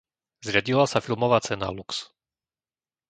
Zriadila 0.45 0.85
sa 0.89 0.97
filmová 1.05 1.39
cena 1.47 1.67
Lux. 1.77 1.89